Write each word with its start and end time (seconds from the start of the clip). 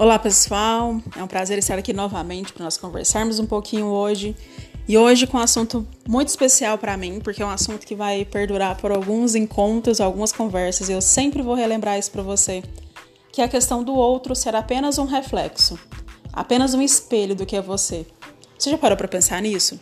Olá 0.00 0.18
pessoal, 0.18 0.98
é 1.14 1.22
um 1.22 1.26
prazer 1.26 1.58
estar 1.58 1.78
aqui 1.78 1.92
novamente 1.92 2.54
para 2.54 2.64
nós 2.64 2.78
conversarmos 2.78 3.38
um 3.38 3.44
pouquinho 3.44 3.84
hoje. 3.84 4.34
E 4.88 4.96
hoje 4.96 5.26
com 5.26 5.36
um 5.36 5.40
assunto 5.42 5.86
muito 6.08 6.28
especial 6.28 6.78
para 6.78 6.96
mim, 6.96 7.20
porque 7.20 7.42
é 7.42 7.44
um 7.44 7.50
assunto 7.50 7.86
que 7.86 7.94
vai 7.94 8.24
perdurar 8.24 8.78
por 8.78 8.90
alguns 8.90 9.34
encontros, 9.34 10.00
algumas 10.00 10.32
conversas, 10.32 10.88
e 10.88 10.92
eu 10.92 11.02
sempre 11.02 11.42
vou 11.42 11.54
relembrar 11.54 11.98
isso 11.98 12.10
para 12.10 12.22
você, 12.22 12.62
que 13.30 13.42
é 13.42 13.44
a 13.44 13.48
questão 13.48 13.84
do 13.84 13.92
outro 13.92 14.34
ser 14.34 14.56
apenas 14.56 14.96
um 14.96 15.04
reflexo, 15.04 15.78
apenas 16.32 16.72
um 16.72 16.80
espelho 16.80 17.34
do 17.34 17.44
que 17.44 17.54
é 17.54 17.60
você. 17.60 18.06
Você 18.58 18.70
já 18.70 18.78
parou 18.78 18.96
para 18.96 19.06
pensar 19.06 19.42
nisso? 19.42 19.78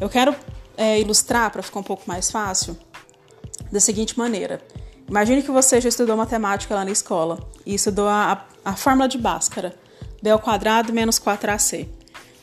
Eu 0.00 0.08
quero 0.08 0.34
é, 0.76 0.98
ilustrar 0.98 1.52
para 1.52 1.62
ficar 1.62 1.78
um 1.78 1.84
pouco 1.84 2.02
mais 2.08 2.32
fácil 2.32 2.76
da 3.70 3.78
seguinte 3.78 4.18
maneira. 4.18 4.60
Imagine 5.08 5.40
que 5.40 5.52
você 5.52 5.80
já 5.80 5.88
estudou 5.88 6.16
matemática 6.16 6.74
lá 6.74 6.84
na 6.84 6.90
escola 6.90 7.38
e 7.64 7.76
estudou 7.76 8.08
a, 8.08 8.32
a, 8.32 8.44
a 8.66 8.74
fórmula 8.74 9.08
de 9.08 9.16
Bhaskara, 9.16 9.72
b 10.20 10.28
ao 10.28 10.40
quadrado 10.40 10.92
menos 10.92 11.20
4ac. 11.20 11.86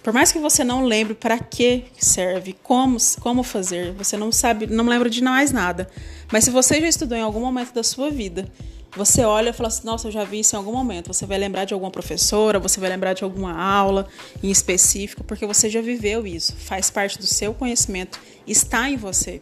Por 0.02 0.14
mais 0.14 0.32
que 0.32 0.40
você 0.40 0.64
não 0.64 0.86
lembre 0.86 1.14
para 1.14 1.38
que 1.38 1.84
serve, 2.00 2.56
como, 2.64 2.96
como 3.20 3.44
fazer, 3.44 3.92
você 3.92 4.16
não 4.16 4.32
sabe, 4.32 4.66
não 4.66 4.86
lembra 4.86 5.10
de 5.10 5.22
mais 5.22 5.52
nada. 5.52 5.90
Mas 6.32 6.46
se 6.46 6.50
você 6.50 6.80
já 6.80 6.88
estudou 6.88 7.18
em 7.18 7.22
algum 7.22 7.42
momento 7.42 7.74
da 7.74 7.84
sua 7.84 8.10
vida, 8.10 8.48
você 8.96 9.26
olha 9.26 9.50
e 9.50 9.54
fala 9.54 9.68
assim: 9.68 9.86
Nossa, 9.86 10.08
eu 10.08 10.12
já 10.14 10.24
vi 10.24 10.40
isso 10.40 10.56
em 10.56 10.60
algum 10.60 10.72
momento. 10.72 11.14
Você 11.14 11.26
vai 11.26 11.38
lembrar 11.38 11.66
de 11.66 11.74
alguma 11.74 11.92
professora, 11.92 12.58
você 12.58 12.80
vai 12.80 12.90
lembrar 12.90 13.12
de 13.12 13.26
alguma 13.26 13.62
aula 13.62 14.08
em 14.42 14.50
específico, 14.50 15.26
porque 15.26 15.46
você 15.46 15.70
já 15.70 15.82
viveu 15.82 16.26
isso, 16.26 16.56
faz 16.56 16.90
parte 16.90 17.20
do 17.20 17.28
seu 17.28 17.54
conhecimento, 17.54 18.18
está 18.48 18.90
em 18.90 18.96
você. 18.96 19.42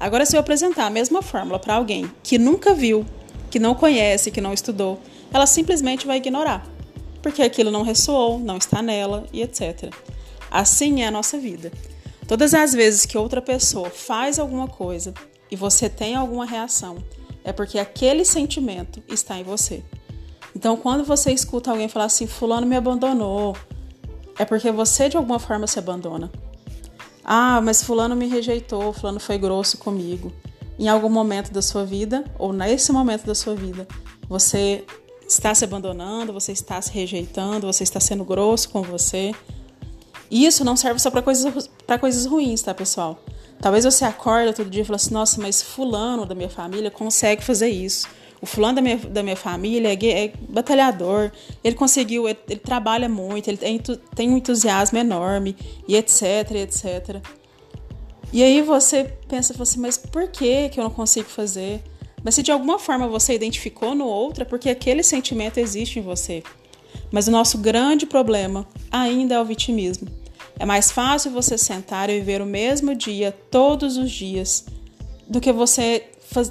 Agora, 0.00 0.26
se 0.26 0.36
eu 0.36 0.40
apresentar 0.40 0.86
a 0.86 0.90
mesma 0.90 1.22
fórmula 1.22 1.60
para 1.60 1.74
alguém 1.74 2.10
que 2.24 2.38
nunca 2.38 2.74
viu, 2.74 3.06
que 3.50 3.60
não 3.60 3.74
conhece, 3.74 4.32
que 4.32 4.40
não 4.40 4.52
estudou, 4.52 5.00
ela 5.32 5.46
simplesmente 5.46 6.06
vai 6.06 6.18
ignorar, 6.18 6.66
porque 7.22 7.42
aquilo 7.42 7.70
não 7.70 7.82
ressoou, 7.82 8.38
não 8.38 8.56
está 8.56 8.82
nela 8.82 9.26
e 9.32 9.42
etc. 9.42 9.92
Assim 10.50 11.02
é 11.02 11.06
a 11.06 11.10
nossa 11.10 11.38
vida. 11.38 11.72
Todas 12.26 12.54
as 12.54 12.72
vezes 12.72 13.06
que 13.06 13.16
outra 13.16 13.40
pessoa 13.40 13.90
faz 13.90 14.38
alguma 14.38 14.68
coisa 14.68 15.14
e 15.50 15.56
você 15.56 15.88
tem 15.88 16.14
alguma 16.14 16.44
reação, 16.44 16.96
é 17.42 17.52
porque 17.52 17.78
aquele 17.78 18.24
sentimento 18.24 19.02
está 19.08 19.38
em 19.38 19.42
você. 19.42 19.82
Então, 20.54 20.76
quando 20.76 21.04
você 21.04 21.32
escuta 21.32 21.70
alguém 21.70 21.88
falar 21.88 22.06
assim, 22.06 22.26
Fulano 22.26 22.66
me 22.66 22.76
abandonou, 22.76 23.56
é 24.38 24.44
porque 24.44 24.70
você 24.70 25.08
de 25.08 25.16
alguma 25.16 25.38
forma 25.38 25.66
se 25.66 25.78
abandona. 25.78 26.30
Ah, 27.24 27.60
mas 27.60 27.82
fulano 27.82 28.16
me 28.16 28.26
rejeitou, 28.26 28.92
fulano 28.92 29.20
foi 29.20 29.36
grosso 29.36 29.76
comigo. 29.76 30.32
Em 30.78 30.88
algum 30.88 31.10
momento 31.10 31.52
da 31.52 31.60
sua 31.60 31.84
vida, 31.84 32.24
ou 32.38 32.54
nesse 32.54 32.90
momento 32.90 33.26
da 33.26 33.34
sua 33.34 33.54
vida, 33.54 33.86
você 34.28 34.84
está 35.28 35.54
se 35.54 35.62
abandonando, 35.62 36.32
você 36.32 36.52
está 36.52 36.80
se 36.80 36.90
rejeitando, 36.90 37.66
você 37.66 37.82
está 37.82 38.00
sendo 38.00 38.24
grosso 38.24 38.70
com 38.70 38.82
você. 38.82 39.34
E 40.30 40.46
isso 40.46 40.64
não 40.64 40.74
serve 40.74 40.98
só 40.98 41.10
para 41.10 41.22
coisas, 41.22 41.70
coisas 42.00 42.26
ruins, 42.26 42.62
tá, 42.62 42.74
pessoal? 42.74 43.22
Talvez 43.60 43.84
você 43.84 44.04
acorda 44.04 44.52
todo 44.52 44.70
dia 44.70 44.82
e 44.82 44.84
fala 44.84 44.96
assim: 44.96 45.12
nossa, 45.12 45.40
mas 45.40 45.62
fulano 45.62 46.24
da 46.24 46.34
minha 46.34 46.48
família 46.48 46.90
consegue 46.90 47.44
fazer 47.44 47.68
isso. 47.68 48.08
O 48.40 48.46
fulano 48.46 48.76
da 48.76 48.82
minha, 48.82 48.96
da 48.96 49.22
minha 49.22 49.36
família 49.36 49.92
é, 49.92 50.24
é 50.24 50.32
batalhador, 50.48 51.32
ele 51.62 51.74
conseguiu, 51.74 52.28
ele, 52.28 52.38
ele 52.48 52.60
trabalha 52.60 53.08
muito, 53.08 53.48
ele 53.48 53.56
tem, 53.56 53.80
tem 54.14 54.30
um 54.30 54.36
entusiasmo 54.36 54.96
enorme, 54.96 55.56
e 55.88 55.96
etc, 55.96 56.52
etc. 56.52 57.20
E 58.32 58.42
aí 58.42 58.62
você 58.62 59.12
pensa 59.26 59.60
assim, 59.60 59.80
mas 59.80 59.96
por 59.96 60.28
que, 60.28 60.68
que 60.68 60.78
eu 60.78 60.84
não 60.84 60.90
consigo 60.90 61.28
fazer? 61.28 61.82
Mas 62.22 62.34
se 62.34 62.42
de 62.42 62.50
alguma 62.50 62.78
forma 62.78 63.08
você 63.08 63.34
identificou 63.34 63.94
no 63.94 64.06
outro, 64.06 64.42
é 64.42 64.46
porque 64.46 64.68
aquele 64.68 65.02
sentimento 65.02 65.58
existe 65.58 65.98
em 65.98 66.02
você. 66.02 66.42
Mas 67.10 67.28
o 67.28 67.30
nosso 67.30 67.58
grande 67.58 68.06
problema 68.06 68.66
ainda 68.90 69.36
é 69.36 69.40
o 69.40 69.44
vitimismo. 69.44 70.08
É 70.58 70.66
mais 70.66 70.90
fácil 70.90 71.30
você 71.30 71.56
sentar 71.56 72.10
e 72.10 72.18
viver 72.18 72.42
o 72.42 72.46
mesmo 72.46 72.94
dia 72.94 73.32
todos 73.50 73.96
os 73.96 74.10
dias 74.10 74.66
do 75.28 75.40
que 75.40 75.52
você 75.52 76.04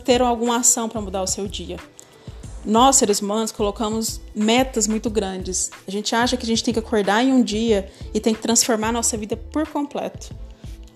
ter 0.05 0.22
alguma 0.22 0.57
ação 0.57 0.88
para 0.88 1.01
mudar 1.01 1.22
o 1.22 1.28
seu 1.28 1.47
dia. 1.47 1.78
Nós, 2.66 2.97
seres 2.97 3.22
humanos, 3.22 3.51
colocamos 3.51 4.19
metas 4.35 4.88
muito 4.88 5.09
grandes. 5.09 5.72
A 5.88 5.91
gente 5.91 6.13
acha 6.16 6.35
que 6.35 6.44
a 6.44 6.47
gente 6.47 6.63
tem 6.63 6.73
que 6.73 6.79
acordar 6.79 7.23
em 7.23 7.31
um 7.31 7.41
dia 7.41 7.89
e 8.13 8.19
tem 8.19 8.34
que 8.34 8.41
transformar 8.41 8.89
a 8.89 8.91
nossa 8.94 9.16
vida 9.17 9.38
por 9.38 9.67
completo. 9.67 10.35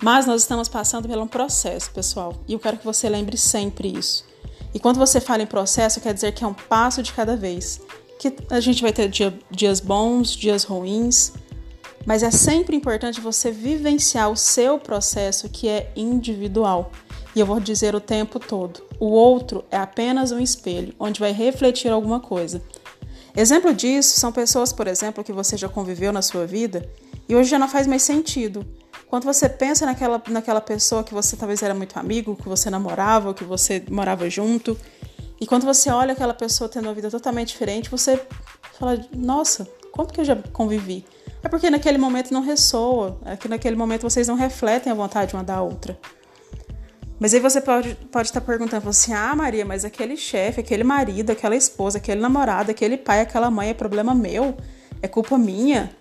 Mas 0.02 0.26
nós 0.26 0.42
estamos 0.42 0.68
passando 0.68 1.08
por 1.08 1.18
um 1.18 1.28
processo, 1.28 1.92
pessoal, 1.92 2.34
e 2.48 2.54
eu 2.54 2.60
quero 2.60 2.78
que 2.78 2.84
você 2.84 3.08
lembre 3.08 3.38
sempre 3.38 3.88
isso. 3.88 4.31
E 4.74 4.80
quando 4.80 4.98
você 4.98 5.20
fala 5.20 5.44
em 5.44 5.48
processo, 5.48 6.00
quer 6.00 6.14
dizer 6.14 6.34
que 6.34 6.44
é 6.44 6.48
um 6.48 6.54
passo 6.54 7.04
de 7.04 7.12
cada 7.14 7.36
vez. 7.36 7.82
Que 8.20 8.34
a 8.50 8.60
gente 8.60 8.82
vai 8.82 8.94
ter 8.94 9.10
dia, 9.10 9.38
dias 9.50 9.80
bons, 9.80 10.32
dias 10.32 10.64
ruins, 10.64 11.34
mas 12.06 12.24
é 12.24 12.32
sempre 12.32 12.76
importante 12.76 13.22
você 13.22 13.52
vivenciar 13.52 14.30
o 14.30 14.38
seu 14.38 14.80
processo 14.80 15.50
que 15.50 15.68
é 15.68 15.92
individual. 15.96 16.92
E 17.36 17.40
eu 17.40 17.46
vou 17.46 17.60
dizer 17.60 17.96
o 17.96 18.00
tempo 18.00 18.40
todo: 18.40 18.84
o 19.00 19.08
outro 19.08 19.64
é 19.72 19.78
apenas 19.78 20.32
um 20.32 20.40
espelho, 20.40 20.94
onde 21.00 21.20
vai 21.20 21.32
refletir 21.32 21.92
alguma 21.92 22.20
coisa. 22.20 22.62
Exemplo 23.36 23.74
disso 23.74 24.20
são 24.20 24.32
pessoas, 24.32 24.74
por 24.74 24.88
exemplo, 24.88 25.24
que 25.24 25.32
você 25.32 25.56
já 25.56 25.70
conviveu 25.70 26.12
na 26.12 26.22
sua 26.22 26.46
vida 26.46 26.90
e 27.30 27.36
hoje 27.36 27.50
já 27.50 27.58
não 27.58 27.68
faz 27.68 27.88
mais 27.88 28.02
sentido. 28.02 28.66
Quando 29.12 29.26
você 29.26 29.50
pensa 29.50 29.86
naquela, 29.86 30.24
naquela 30.30 30.62
pessoa 30.62 31.04
que 31.04 31.14
você 31.14 31.36
talvez 31.36 31.62
era 31.62 31.74
muito 31.74 32.00
amigo, 32.00 32.34
que 32.34 32.48
você 32.48 32.70
namorava, 32.70 33.34
que 33.34 33.44
você 33.44 33.84
morava 33.90 34.30
junto, 34.30 34.78
e 35.38 35.46
quando 35.46 35.66
você 35.66 35.90
olha 35.90 36.14
aquela 36.14 36.34
pessoa 36.34 36.70
tendo 36.70 36.86
uma 36.86 36.94
vida 36.94 37.12
totalmente 37.12 37.50
diferente, 37.50 37.90
você 37.90 38.18
fala: 38.80 38.98
Nossa, 39.14 39.68
quanto 39.92 40.14
que 40.14 40.22
eu 40.22 40.24
já 40.24 40.38
convivi? 40.54 41.04
É 41.44 41.50
porque 41.50 41.70
naquele 41.70 41.98
momento 41.98 42.34
não 42.34 42.42
ressoa, 42.42 43.20
é 43.26 43.36
que 43.36 43.50
naquele 43.50 43.76
momento 43.76 44.04
vocês 44.04 44.30
não 44.30 44.36
refletem 44.36 44.90
a 44.90 44.96
vontade 44.96 45.34
uma 45.34 45.44
da 45.44 45.62
outra. 45.62 46.00
Mas 47.20 47.34
aí 47.34 47.42
você 47.42 47.60
pode, 47.60 47.96
pode 48.10 48.30
estar 48.30 48.40
perguntando 48.40 48.88
assim: 48.88 49.12
ah, 49.12 49.36
Maria, 49.36 49.66
mas 49.66 49.84
aquele 49.84 50.16
chefe, 50.16 50.62
aquele 50.62 50.86
marido, 50.86 51.32
aquela 51.32 51.58
esposa, 51.58 51.98
aquele 51.98 52.22
namorado, 52.22 52.72
aquele 52.72 52.96
pai, 52.96 53.20
aquela 53.20 53.52
mãe 53.52 53.72
é 53.72 53.74
problema 53.74 54.16
meu? 54.16 54.56
É 55.02 55.08
culpa 55.10 55.38
minha? 55.38 55.94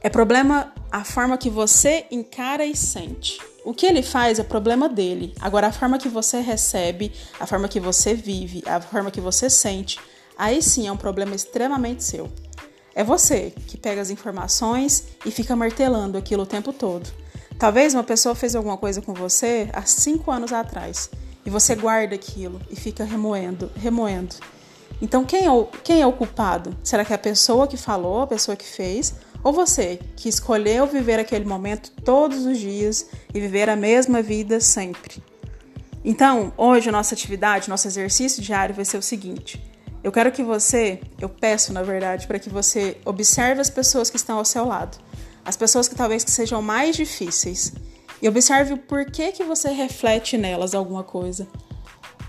É 0.00 0.08
problema 0.08 0.72
a 0.90 1.04
forma 1.04 1.38
que 1.38 1.48
você 1.48 2.04
encara 2.10 2.64
e 2.64 2.76
sente. 2.76 3.38
O 3.64 3.72
que 3.72 3.86
ele 3.86 4.02
faz 4.02 4.38
é 4.38 4.42
problema 4.42 4.88
dele. 4.88 5.34
Agora, 5.40 5.68
a 5.68 5.72
forma 5.72 5.98
que 5.98 6.08
você 6.08 6.40
recebe, 6.40 7.12
a 7.38 7.46
forma 7.46 7.68
que 7.68 7.78
você 7.78 8.14
vive, 8.14 8.62
a 8.66 8.80
forma 8.80 9.10
que 9.10 9.20
você 9.20 9.48
sente, 9.48 10.00
aí 10.36 10.62
sim 10.62 10.88
é 10.88 10.92
um 10.92 10.96
problema 10.96 11.34
extremamente 11.34 12.02
seu. 12.02 12.30
É 12.94 13.04
você 13.04 13.52
que 13.68 13.76
pega 13.76 14.00
as 14.00 14.10
informações 14.10 15.04
e 15.24 15.30
fica 15.30 15.54
martelando 15.54 16.18
aquilo 16.18 16.42
o 16.42 16.46
tempo 16.46 16.72
todo. 16.72 17.08
Talvez 17.58 17.94
uma 17.94 18.02
pessoa 18.02 18.34
fez 18.34 18.56
alguma 18.56 18.76
coisa 18.76 19.00
com 19.02 19.14
você 19.14 19.68
há 19.72 19.82
cinco 19.82 20.30
anos 20.30 20.52
atrás 20.52 21.10
e 21.44 21.50
você 21.50 21.74
guarda 21.74 22.14
aquilo 22.14 22.60
e 22.70 22.74
fica 22.74 23.04
remoendo, 23.04 23.70
remoendo. 23.76 24.34
Então 25.00 25.24
quem 25.24 25.44
é, 25.44 25.50
o, 25.50 25.66
quem 25.84 26.00
é 26.00 26.06
o 26.06 26.12
culpado? 26.12 26.76
Será 26.82 27.04
que 27.04 27.12
é 27.12 27.16
a 27.16 27.18
pessoa 27.18 27.68
que 27.68 27.76
falou, 27.76 28.22
a 28.22 28.26
pessoa 28.26 28.56
que 28.56 28.66
fez? 28.66 29.14
Ou 29.42 29.52
você 29.52 29.98
que 30.16 30.28
escolheu 30.28 30.86
viver 30.86 31.18
aquele 31.18 31.44
momento 31.44 31.90
todos 32.04 32.44
os 32.44 32.58
dias 32.58 33.06
e 33.32 33.40
viver 33.40 33.68
a 33.68 33.76
mesma 33.76 34.22
vida 34.22 34.60
sempre? 34.60 35.22
Então, 36.04 36.52
hoje 36.56 36.88
a 36.88 36.92
nossa 36.92 37.14
atividade, 37.14 37.68
nosso 37.68 37.88
exercício 37.88 38.42
diário 38.42 38.74
vai 38.74 38.84
ser 38.84 38.98
o 38.98 39.02
seguinte: 39.02 39.62
eu 40.02 40.12
quero 40.12 40.32
que 40.32 40.42
você, 40.42 41.00
eu 41.20 41.28
peço 41.28 41.72
na 41.72 41.82
verdade, 41.82 42.26
para 42.26 42.38
que 42.38 42.50
você 42.50 42.98
observe 43.04 43.60
as 43.60 43.70
pessoas 43.70 44.10
que 44.10 44.16
estão 44.16 44.38
ao 44.38 44.44
seu 44.44 44.64
lado 44.64 44.98
as 45.44 45.56
pessoas 45.56 45.88
que 45.88 45.94
talvez 45.94 46.24
que 46.24 46.30
sejam 46.30 46.62
mais 46.62 46.96
difíceis 46.96 47.72
e 48.20 48.28
observe 48.28 48.74
o 48.74 48.78
porquê 48.78 49.32
que 49.32 49.42
você 49.42 49.70
reflete 49.70 50.36
nelas 50.36 50.74
alguma 50.74 51.02
coisa. 51.02 51.48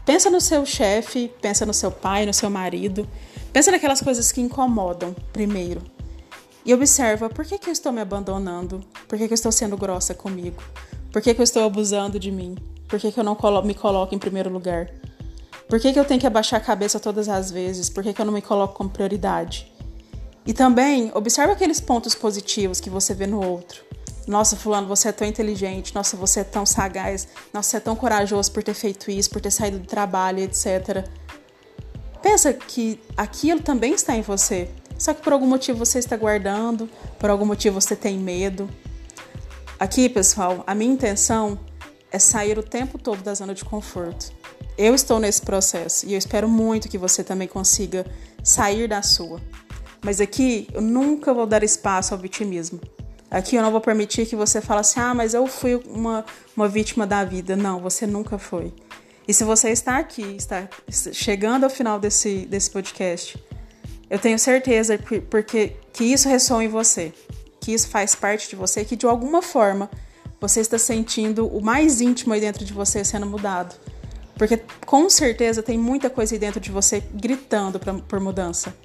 Pensa 0.06 0.30
no 0.30 0.42
seu 0.42 0.66
chefe, 0.66 1.32
pensa 1.42 1.66
no 1.66 1.74
seu 1.74 1.92
pai, 1.92 2.26
no 2.26 2.34
seu 2.34 2.50
marido, 2.50 3.08
pensa 3.52 3.72
naquelas 3.72 4.02
coisas 4.02 4.32
que 4.32 4.42
incomodam 4.42 5.14
primeiro. 5.32 5.82
E 6.66 6.74
observa 6.74 7.30
por 7.30 7.46
que, 7.46 7.58
que 7.58 7.70
eu 7.70 7.74
estou 7.74 7.92
me 7.92 8.02
abandonando, 8.02 8.84
por 9.08 9.18
que, 9.18 9.28
que 9.28 9.34
eu 9.34 9.36
estou 9.36 9.52
sendo 9.52 9.76
grossa 9.76 10.14
comigo, 10.14 10.62
por 11.12 11.22
que, 11.22 11.34
que 11.34 11.42
eu 11.42 11.44
estou 11.44 11.64
abusando 11.64 12.20
de 12.20 12.32
mim, 12.32 12.56
por 12.88 13.00
que, 13.00 13.12
que 13.12 13.20
eu 13.20 13.24
não 13.24 13.38
me 13.64 13.74
coloco 13.74 14.14
em 14.14 14.20
primeiro 14.20 14.50
lugar, 14.50 14.90
por 15.68 15.80
que, 15.80 15.92
que 15.92 16.00
eu 16.00 16.06
tenho 16.06 16.20
que 16.20 16.28
abaixar 16.28 16.60
a 16.60 16.64
cabeça 16.64 17.00
todas 17.00 17.30
as 17.30 17.50
vezes, 17.50 17.90
por 17.90 18.04
que, 18.04 18.14
que 18.14 18.22
eu 18.22 18.26
não 18.26 18.34
me 18.34 18.42
coloco 18.42 18.76
como 18.76 18.90
prioridade. 18.90 19.72
E 20.46 20.54
também 20.54 21.12
observe 21.14 21.54
aqueles 21.54 21.80
pontos 21.80 22.14
positivos 22.14 22.80
que 22.80 22.90
você 22.90 23.14
vê 23.14 23.26
no 23.26 23.44
outro. 23.44 23.84
Nossa, 24.28 24.56
fulano, 24.56 24.88
você 24.88 25.10
é 25.10 25.12
tão 25.12 25.28
inteligente, 25.28 25.96
nossa, 25.96 26.16
você 26.16 26.42
é 26.42 26.44
tão 26.44 26.66
sagaz, 26.66 27.28
nossa, 27.54 27.70
você 27.70 27.78
é 27.78 27.80
tão 27.80 27.96
corajoso 27.96 28.52
por 28.52 28.62
ter 28.62 28.74
feito 28.74 29.10
isso, 29.10 29.30
por 29.30 29.42
ter 29.42 29.52
saído 29.52 29.80
do 29.80 29.88
trabalho, 29.88 30.40
etc. 30.40 31.08
Pensa 32.22 32.54
que 32.54 33.00
aquilo 33.18 33.62
também 33.62 33.94
está 33.94 34.16
em 34.16 34.22
você. 34.22 34.70
Só 35.02 35.16
que 35.16 35.22
por 35.24 35.34
algum 35.34 35.48
motivo 35.48 35.80
você 35.80 35.98
está 35.98 36.16
guardando, 36.16 36.88
por 37.18 37.28
algum 37.32 37.44
motivo 37.44 37.82
você 37.82 37.96
tem 37.96 38.20
medo. 38.20 38.70
Aqui, 39.80 40.08
pessoal, 40.08 40.64
a 40.68 40.76
minha 40.76 40.94
intenção 40.94 41.58
é 42.12 42.20
sair 42.20 42.60
o 42.60 42.62
tempo 42.62 43.00
todo 43.00 43.24
da 43.24 43.34
zona 43.34 43.56
de 43.56 43.66
conforto. 43.66 44.32
Eu 44.78 44.94
estou 44.94 45.20
nesse 45.20 45.42
processo 45.42 46.06
e 46.06 46.14
eu 46.14 46.20
espero 46.20 46.48
muito 46.48 46.88
que 46.88 47.00
você 47.00 47.24
também 47.24 47.48
consiga 47.48 48.06
sair 48.44 48.88
da 48.88 49.02
sua. 49.02 49.42
Mas 50.06 50.22
aqui 50.22 50.68
eu 50.72 50.82
nunca 50.82 51.34
vou 51.34 51.48
dar 51.48 51.64
espaço 51.64 52.14
ao 52.14 52.20
vitimismo. 52.20 52.80
Aqui 53.32 53.56
eu 53.56 53.64
não 53.64 53.72
vou 53.72 53.82
permitir 53.82 54.28
que 54.28 54.36
você 54.36 54.62
fale 54.62 54.82
assim: 54.82 55.00
ah, 55.00 55.16
mas 55.16 55.34
eu 55.34 55.48
fui 55.48 55.82
uma, 55.84 56.24
uma 56.56 56.68
vítima 56.68 57.08
da 57.08 57.24
vida. 57.24 57.56
Não, 57.56 57.80
você 57.80 58.06
nunca 58.06 58.38
foi. 58.38 58.72
E 59.28 59.34
se 59.34 59.44
você 59.44 59.72
está 59.72 59.98
aqui, 59.98 60.36
está 60.38 60.70
chegando 60.92 61.64
ao 61.64 61.72
final 61.72 62.00
desse, 62.00 62.46
desse 62.46 62.70
podcast, 62.70 63.44
eu 64.12 64.20
tenho 64.20 64.38
certeza 64.38 65.00
porque 65.30 65.78
que 65.94 66.04
isso 66.04 66.28
ressoa 66.28 66.62
em 66.62 66.68
você, 66.68 67.14
que 67.62 67.72
isso 67.72 67.88
faz 67.88 68.14
parte 68.14 68.50
de 68.50 68.58
você, 68.58 68.84
que 68.84 68.98
de 68.98 69.06
alguma 69.06 69.42
forma 69.42 69.90
você 70.38 70.60
está 70.60 70.78
sentindo 70.78 71.48
o 71.48 71.64
mais 71.64 72.02
íntimo 72.02 72.34
aí 72.34 72.42
dentro 72.42 72.66
de 72.66 72.74
você 72.74 73.06
sendo 73.06 73.26
mudado. 73.26 73.74
Porque 74.36 74.62
com 74.86 75.10
certeza 75.10 75.64
tem 75.64 75.78
muita 75.78 76.10
coisa 76.10 76.36
aí 76.36 76.40
dentro 76.40 76.60
de 76.60 76.70
você 76.70 77.02
gritando 77.14 77.80
pra, 77.80 77.94
por 77.94 78.20
mudança. 78.20 78.76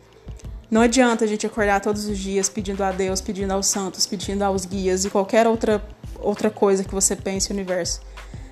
Não 0.71 0.81
adianta 0.81 1.25
a 1.25 1.27
gente 1.27 1.45
acordar 1.45 1.81
todos 1.81 2.05
os 2.05 2.17
dias 2.17 2.49
pedindo 2.49 2.85
a 2.85 2.93
Deus, 2.93 3.21
pedindo 3.21 3.51
aos 3.51 3.67
santos, 3.67 4.07
pedindo 4.07 4.45
aos 4.45 4.65
guias 4.65 5.05
e 5.05 5.11
qualquer 5.11 5.49
outra, 5.49 5.85
outra 6.21 6.51
coisa 6.51 6.85
que 6.85 6.95
você 6.95 7.17
pense 7.17 7.51
no 7.51 7.57
universo. 7.57 8.01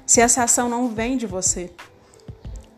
Se 0.04 0.20
essa 0.20 0.42
ação 0.42 0.68
não 0.68 0.88
vem 0.88 1.16
de 1.16 1.26
você. 1.26 1.70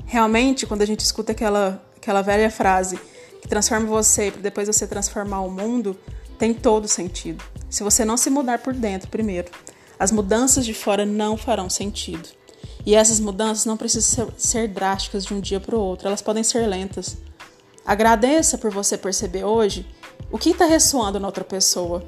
Realmente, 0.04 0.66
quando 0.66 0.82
a 0.82 0.86
gente 0.86 1.00
escuta 1.00 1.32
aquela, 1.32 1.82
aquela 1.96 2.20
velha 2.20 2.50
frase 2.50 3.00
que 3.46 3.50
transforma 3.50 3.86
você 3.86 4.32
para 4.32 4.42
depois 4.42 4.66
você 4.66 4.88
transformar 4.88 5.40
o 5.40 5.50
mundo, 5.50 5.96
tem 6.36 6.52
todo 6.52 6.88
sentido. 6.88 7.44
Se 7.70 7.84
você 7.84 8.04
não 8.04 8.16
se 8.16 8.28
mudar 8.28 8.58
por 8.58 8.74
dentro 8.74 9.08
primeiro, 9.08 9.48
as 9.98 10.10
mudanças 10.10 10.66
de 10.66 10.74
fora 10.74 11.06
não 11.06 11.36
farão 11.36 11.70
sentido. 11.70 12.28
E 12.84 12.96
essas 12.96 13.20
mudanças 13.20 13.64
não 13.64 13.76
precisam 13.76 14.28
ser, 14.36 14.66
drásticas 14.66 15.24
de 15.24 15.32
um 15.32 15.40
dia 15.40 15.60
para 15.60 15.76
o 15.76 15.80
outro, 15.80 16.08
elas 16.08 16.20
podem 16.20 16.42
ser 16.42 16.66
lentas. 16.66 17.16
Agradeça 17.84 18.58
por 18.58 18.72
você 18.72 18.98
perceber 18.98 19.44
hoje 19.44 19.86
o 20.30 20.38
que 20.38 20.50
está 20.50 20.66
ressoando 20.66 21.20
na 21.20 21.28
outra 21.28 21.44
pessoa. 21.44 22.04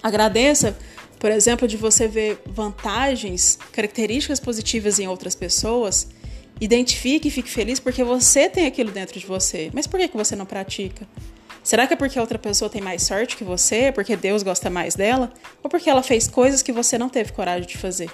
Agradeça, 0.00 0.76
por 1.18 1.32
exemplo, 1.32 1.66
de 1.66 1.76
você 1.76 2.06
ver 2.06 2.40
vantagens, 2.46 3.58
características 3.72 4.38
positivas 4.38 5.00
em 5.00 5.08
outras 5.08 5.34
pessoas. 5.34 6.06
Identifique 6.60 7.28
e 7.28 7.30
fique 7.30 7.50
feliz 7.50 7.78
porque 7.78 8.02
você 8.02 8.48
tem 8.48 8.66
aquilo 8.66 8.90
dentro 8.90 9.18
de 9.18 9.26
você. 9.26 9.70
Mas 9.74 9.86
por 9.86 10.00
que, 10.00 10.08
que 10.08 10.16
você 10.16 10.34
não 10.34 10.46
pratica? 10.46 11.06
Será 11.62 11.86
que 11.86 11.94
é 11.94 11.96
porque 11.96 12.18
a 12.18 12.22
outra 12.22 12.38
pessoa 12.38 12.70
tem 12.70 12.80
mais 12.80 13.02
sorte 13.02 13.36
que 13.36 13.42
você? 13.42 13.90
Porque 13.90 14.16
Deus 14.16 14.42
gosta 14.42 14.70
mais 14.70 14.94
dela? 14.94 15.32
Ou 15.62 15.68
porque 15.68 15.90
ela 15.90 16.02
fez 16.02 16.28
coisas 16.28 16.62
que 16.62 16.72
você 16.72 16.96
não 16.96 17.08
teve 17.08 17.32
coragem 17.32 17.66
de 17.66 17.76
fazer? 17.76 18.10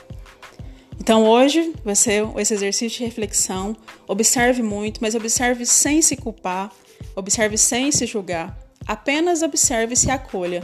Então 0.99 1.27
hoje 1.27 1.73
vai 1.85 1.95
ser 1.95 2.25
esse 2.39 2.55
exercício 2.55 2.99
de 2.99 3.05
reflexão. 3.05 3.77
Observe 4.09 4.63
muito, 4.63 5.01
mas 5.03 5.15
observe 5.15 5.67
sem 5.67 6.01
se 6.01 6.17
culpar, 6.17 6.73
observe 7.15 7.59
sem 7.59 7.93
se 7.93 8.07
julgar. 8.07 8.59
Apenas 8.87 9.43
observe 9.43 9.95
e 9.95 9.97
se 9.97 10.11
acolha. 10.11 10.63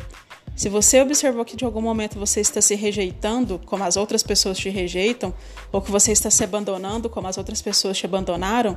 Se 0.59 0.69
você 0.69 1.01
observou 1.01 1.45
que 1.45 1.57
de 1.57 1.65
algum 1.65 1.81
momento 1.81 2.19
você 2.19 2.41
está 2.41 2.61
se 2.61 2.75
rejeitando, 2.75 3.61
como 3.65 3.85
as 3.85 3.97
outras 3.97 4.25
pessoas 4.25 4.59
te 4.59 4.69
rejeitam, 4.69 5.33
ou 5.71 5.81
que 5.81 5.89
você 5.89 6.11
está 6.11 6.33
se 6.33 6.43
abandonando, 6.43 7.09
como 7.09 7.29
as 7.29 7.39
outras 7.39 7.63
pessoas 7.63 7.97
te 7.97 8.05
abandonaram, 8.05 8.77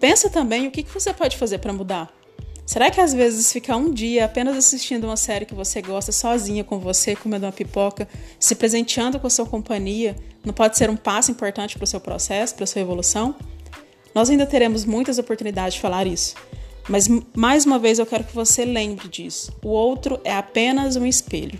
pensa 0.00 0.28
também 0.28 0.66
o 0.66 0.72
que 0.72 0.82
você 0.82 1.14
pode 1.14 1.36
fazer 1.36 1.58
para 1.58 1.72
mudar. 1.72 2.12
Será 2.66 2.90
que 2.90 3.00
às 3.00 3.14
vezes 3.14 3.52
ficar 3.52 3.76
um 3.76 3.92
dia 3.92 4.24
apenas 4.24 4.56
assistindo 4.56 5.04
uma 5.04 5.16
série 5.16 5.46
que 5.46 5.54
você 5.54 5.80
gosta 5.80 6.10
sozinha 6.10 6.64
com 6.64 6.80
você, 6.80 7.14
comendo 7.14 7.46
uma 7.46 7.52
pipoca, 7.52 8.08
se 8.40 8.56
presenteando 8.56 9.20
com 9.20 9.28
a 9.28 9.30
sua 9.30 9.46
companhia, 9.46 10.16
não 10.44 10.52
pode 10.52 10.76
ser 10.76 10.90
um 10.90 10.96
passo 10.96 11.30
importante 11.30 11.76
para 11.76 11.84
o 11.84 11.86
seu 11.86 12.00
processo, 12.00 12.56
para 12.56 12.64
a 12.64 12.66
sua 12.66 12.82
evolução? 12.82 13.36
Nós 14.12 14.30
ainda 14.30 14.46
teremos 14.46 14.84
muitas 14.84 15.16
oportunidades 15.16 15.74
de 15.74 15.80
falar 15.80 16.08
isso, 16.08 16.34
mas 16.88 17.08
mais 17.34 17.64
uma 17.64 17.78
vez 17.78 17.98
eu 17.98 18.06
quero 18.06 18.24
que 18.24 18.34
você 18.34 18.64
lembre 18.64 19.08
disso. 19.08 19.52
O 19.62 19.68
outro 19.68 20.20
é 20.24 20.32
apenas 20.32 20.96
um 20.96 21.06
espelho. 21.06 21.58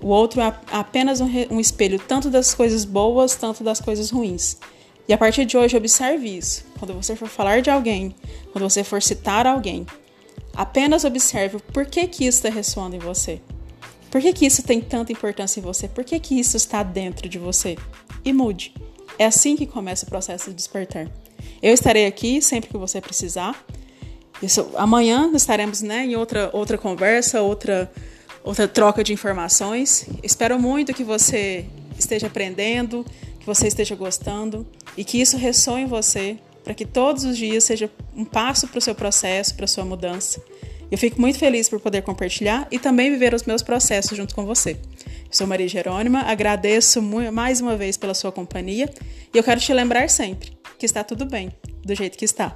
O 0.00 0.08
outro 0.08 0.40
é 0.40 0.54
apenas 0.70 1.20
um, 1.20 1.28
um 1.50 1.60
espelho 1.60 1.98
tanto 1.98 2.30
das 2.30 2.54
coisas 2.54 2.84
boas, 2.84 3.34
tanto 3.34 3.64
das 3.64 3.80
coisas 3.80 4.10
ruins. 4.10 4.56
E 5.08 5.12
a 5.12 5.18
partir 5.18 5.44
de 5.44 5.56
hoje, 5.56 5.76
observe 5.76 6.28
isso. 6.28 6.64
Quando 6.78 6.94
você 6.94 7.16
for 7.16 7.28
falar 7.28 7.62
de 7.62 7.70
alguém, 7.70 8.14
quando 8.52 8.68
você 8.68 8.84
for 8.84 9.02
citar 9.02 9.46
alguém, 9.46 9.86
Apenas 10.58 11.04
observe 11.04 11.60
por 11.72 11.86
que, 11.86 12.04
que 12.08 12.26
isso 12.26 12.38
está 12.38 12.48
ressoando 12.48 12.96
em 12.96 12.98
você. 12.98 13.40
Por 14.10 14.20
que, 14.20 14.32
que 14.32 14.44
isso 14.44 14.60
tem 14.60 14.80
tanta 14.80 15.12
importância 15.12 15.60
em 15.60 15.62
você? 15.62 15.86
Por 15.86 16.02
que, 16.02 16.18
que 16.18 16.36
isso 16.36 16.56
está 16.56 16.82
dentro 16.82 17.28
de 17.28 17.38
você? 17.38 17.78
E 18.24 18.32
mude. 18.32 18.74
É 19.16 19.26
assim 19.26 19.54
que 19.54 19.66
começa 19.66 20.04
o 20.04 20.08
processo 20.08 20.50
de 20.50 20.56
despertar. 20.56 21.08
Eu 21.62 21.72
estarei 21.72 22.06
aqui 22.06 22.42
sempre 22.42 22.70
que 22.70 22.76
você 22.76 23.00
precisar. 23.00 23.64
Isso, 24.42 24.70
amanhã 24.76 25.30
estaremos 25.34 25.82
né, 25.82 26.04
em 26.04 26.16
outra, 26.16 26.50
outra 26.52 26.78
conversa, 26.78 27.42
outra, 27.42 27.90
outra 28.44 28.68
troca 28.68 29.02
de 29.02 29.12
informações. 29.12 30.06
Espero 30.22 30.58
muito 30.60 30.94
que 30.94 31.02
você 31.02 31.66
esteja 31.98 32.28
aprendendo, 32.28 33.04
que 33.40 33.46
você 33.46 33.66
esteja 33.66 33.94
gostando 33.96 34.66
e 34.96 35.04
que 35.04 35.20
isso 35.20 35.36
ressoe 35.36 35.82
em 35.82 35.86
você 35.86 36.38
para 36.62 36.74
que 36.74 36.84
todos 36.84 37.24
os 37.24 37.36
dias 37.36 37.64
seja 37.64 37.90
um 38.14 38.24
passo 38.24 38.68
para 38.68 38.78
o 38.78 38.80
seu 38.80 38.94
processo, 38.94 39.54
para 39.54 39.64
a 39.64 39.68
sua 39.68 39.84
mudança. 39.84 40.38
Eu 40.90 40.98
fico 40.98 41.20
muito 41.20 41.38
feliz 41.38 41.68
por 41.68 41.80
poder 41.80 42.02
compartilhar 42.02 42.68
e 42.70 42.78
também 42.78 43.10
viver 43.10 43.34
os 43.34 43.44
meus 43.44 43.62
processos 43.62 44.16
junto 44.16 44.34
com 44.34 44.44
você. 44.44 44.72
Eu 44.72 45.32
sou 45.32 45.46
Maria 45.46 45.68
Jerônima, 45.68 46.20
agradeço 46.20 47.02
mais 47.02 47.60
uma 47.60 47.76
vez 47.76 47.96
pela 47.96 48.14
sua 48.14 48.30
companhia 48.30 48.88
e 49.32 49.36
eu 49.36 49.42
quero 49.42 49.60
te 49.60 49.72
lembrar 49.72 50.08
sempre 50.08 50.56
que 50.78 50.86
está 50.86 51.02
tudo 51.02 51.26
bem, 51.26 51.50
do 51.84 51.94
jeito 51.94 52.16
que 52.16 52.24
está. 52.24 52.54